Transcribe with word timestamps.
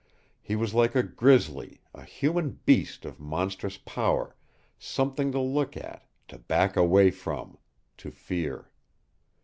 He 0.41 0.55
was 0.55 0.73
like 0.73 0.95
a 0.95 1.03
grizzly, 1.03 1.83
a 1.93 2.03
human 2.03 2.59
beast 2.65 3.05
of 3.05 3.19
monstrous 3.19 3.77
power, 3.77 4.35
something 4.79 5.31
to 5.31 5.39
look 5.39 5.77
at, 5.77 6.07
to 6.29 6.39
back 6.39 6.75
away 6.75 7.11
from, 7.11 7.59
to 7.97 8.09
fear. 8.09 8.71